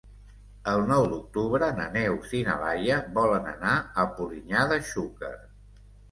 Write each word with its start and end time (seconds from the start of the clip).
El 0.69 0.79
nou 0.91 1.03
d'octubre 1.09 1.67
na 1.79 1.83
Neus 1.97 2.31
i 2.39 2.41
na 2.47 2.55
Laia 2.61 2.95
volen 3.17 3.45
anar 3.51 3.75
a 4.05 4.05
Polinyà 4.15 4.63
de 4.73 4.79
Xúquer. 4.93 5.31